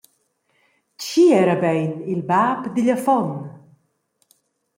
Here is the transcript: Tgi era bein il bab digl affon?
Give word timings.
Tgi 0.97 1.25
era 1.41 1.55
bein 1.63 1.91
il 2.11 2.21
bab 2.29 2.59
digl 2.75 2.91
affon? 2.95 3.29